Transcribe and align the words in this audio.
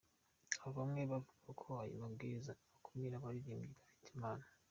Aho 0.59 0.69
bamwe 0.77 1.01
bavugaga 1.11 1.51
ko 1.61 1.67
ayo 1.83 1.95
mabwiriza 2.03 2.51
akumira 2.77 3.13
abaririmbyi 3.17 3.73
bafite 3.79 4.07
impano. 4.17 4.45